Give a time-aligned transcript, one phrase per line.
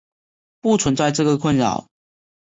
[0.61, 1.85] 不存在这个困扰。